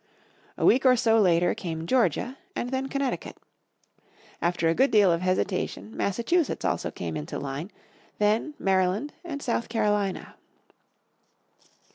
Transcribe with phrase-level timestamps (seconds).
[0.57, 3.37] A week or so later came Georgia and then Connecticut.
[4.41, 7.69] After a good deal of hesitation Massachusetts also came into line;
[8.17, 10.33] then Maryland and South Carolina.